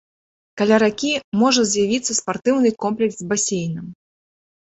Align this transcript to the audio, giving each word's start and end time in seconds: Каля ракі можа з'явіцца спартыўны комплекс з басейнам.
Каля 0.59 0.77
ракі 0.83 1.11
можа 1.41 1.61
з'явіцца 1.73 2.17
спартыўны 2.19 2.69
комплекс 2.85 3.15
з 3.19 3.27
басейнам. 3.35 3.85